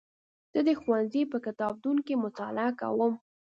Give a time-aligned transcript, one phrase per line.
[0.51, 3.13] زه د ښوونځي په کتابتون کې مطالعه کوم.